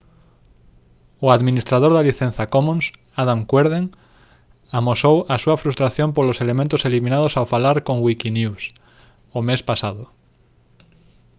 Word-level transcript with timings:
o 1.25 1.31
administrador 1.37 1.91
da 1.93 2.05
licenza 2.09 2.49
commons 2.53 2.85
adam 3.23 3.39
cuerden 3.51 3.83
amosou 4.77 5.17
a 5.33 5.35
súa 5.43 5.59
frustración 5.63 6.09
polos 6.15 6.41
elementos 6.45 6.81
eliminados 6.89 7.33
ao 7.35 7.49
falar 7.53 7.77
con 7.87 7.97
wikinews 8.05 8.63
o 9.37 9.39
mes 9.47 9.61
pasado 9.69 10.03